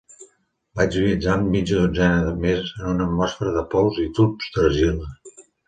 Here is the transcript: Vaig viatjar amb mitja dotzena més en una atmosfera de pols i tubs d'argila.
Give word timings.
Vaig 0.79 0.95
viatjar 1.03 1.33
amb 1.35 1.51
mitja 1.57 1.77
dotzena 1.83 2.33
més 2.47 2.73
en 2.81 2.89
una 2.95 3.07
atmosfera 3.11 3.55
de 3.61 3.67
pols 3.77 4.03
i 4.07 4.09
tubs 4.21 4.51
d'argila. 4.59 5.15